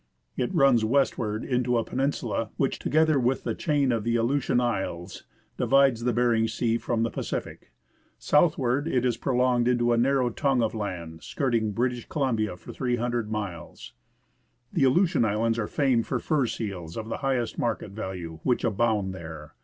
It 0.35 0.51
runs 0.51 0.83
westward 0.83 1.43
into 1.45 1.77
a 1.77 1.83
peninsula, 1.83 2.49
which, 2.57 2.79
together 2.79 3.19
with 3.19 3.43
the 3.43 3.53
chain 3.53 3.91
of 3.91 4.03
the 4.03 4.15
Aleutian 4.15 4.59
Isles, 4.59 5.25
divides 5.57 6.05
the 6.05 6.11
Behring 6.11 6.47
Sea 6.47 6.79
from 6.79 7.03
the 7.03 7.11
Pacific; 7.11 7.71
southward 8.17 8.87
it 8.87 9.05
is 9.05 9.15
pro 9.15 9.35
longed 9.35 9.67
into 9.67 9.91
a 9.93 9.97
narrow 9.97 10.31
tongue 10.31 10.63
of 10.63 10.73
land 10.73 11.21
skirting 11.21 11.71
British 11.73 12.09
Columbia 12.09 12.57
for 12.57 12.73
300 12.73 13.29
miles. 13.29 13.93
The 14.73 14.85
Aleutian 14.85 15.23
Islands 15.23 15.59
are 15.59 15.67
famed 15.67 16.07
for 16.07 16.17
fur 16.17 16.47
seals 16.47 16.97
of 16.97 17.07
the 17.09 17.17
highest 17.17 17.59
market 17.59 17.91
value, 17.91 18.39
which 18.41 18.63
abound 18.63 19.13
there. 19.13 19.53